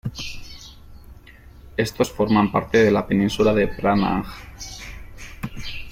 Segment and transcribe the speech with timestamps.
[1.77, 4.25] Estos forman parte de la península de Phra Nang.